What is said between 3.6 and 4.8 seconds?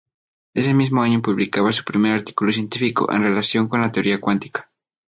con la teoría cuántica.